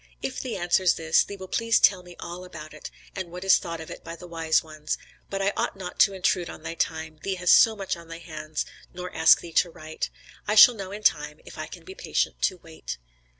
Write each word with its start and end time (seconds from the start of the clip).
If 0.23 0.39
thee 0.41 0.57
answers 0.57 0.95
this, 0.95 1.23
thee 1.23 1.35
will 1.37 1.47
please 1.47 1.79
tell 1.79 2.01
me 2.01 2.15
all 2.19 2.43
about 2.43 2.73
it, 2.73 2.89
and 3.15 3.29
what 3.29 3.43
is 3.43 3.59
thought 3.59 3.79
of 3.79 3.91
it 3.91 4.03
by 4.03 4.15
the 4.15 4.25
wise 4.25 4.63
ones; 4.63 4.97
but 5.29 5.43
I 5.43 5.53
ought 5.55 5.75
not 5.75 5.99
to 5.99 6.15
intrude 6.15 6.49
on 6.49 6.63
thy 6.63 6.73
time, 6.73 7.19
thee 7.21 7.35
has 7.35 7.51
so 7.51 7.75
much 7.75 7.95
on 7.95 8.07
thy 8.07 8.17
hands, 8.17 8.65
nor 8.95 9.13
ask 9.15 9.41
thee 9.41 9.53
to 9.53 9.69
write. 9.69 10.09
I 10.47 10.55
shall 10.55 10.73
know 10.73 10.91
in 10.91 11.03
time, 11.03 11.39
if 11.45 11.55
I 11.59 11.67
can 11.67 11.85
be 11.85 11.93
patient 11.93 12.41
to 12.41 12.57
wait. 12.57 12.97